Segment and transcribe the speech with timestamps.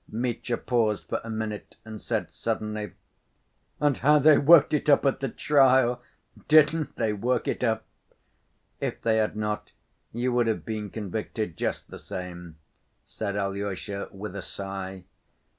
[0.09, 2.93] Mitya paused for a minute and said suddenly:
[3.79, 6.01] "And how they worked it up at the trial!
[6.47, 7.85] Didn't they work it up!"
[8.79, 9.69] "If they had not,
[10.11, 12.57] you would have been convicted just the same,"
[13.05, 15.03] said Alyosha, with a sigh.